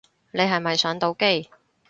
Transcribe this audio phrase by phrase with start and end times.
[0.31, 1.51] 你係咪上到機